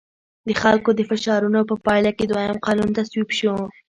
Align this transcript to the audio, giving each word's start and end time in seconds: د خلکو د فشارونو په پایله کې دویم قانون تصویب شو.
د 0.47 0.49
خلکو 0.61 0.89
د 0.95 1.01
فشارونو 1.09 1.59
په 1.69 1.75
پایله 1.85 2.11
کې 2.17 2.25
دویم 2.25 2.57
قانون 2.65 2.89
تصویب 2.97 3.29
شو. 3.39 3.55